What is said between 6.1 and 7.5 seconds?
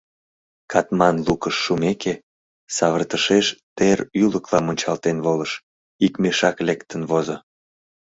мешак лектын возо.